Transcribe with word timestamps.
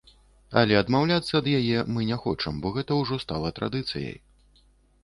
Але 0.61 0.77
адмаўляцца 0.79 1.33
ад 1.41 1.49
яе 1.59 1.83
мы 1.99 2.09
не 2.09 2.17
хочам, 2.25 2.53
бо 2.65 2.73
гэта 2.79 2.91
ўжо 3.03 3.21
стала 3.27 3.57
традыцыяй. 3.63 4.15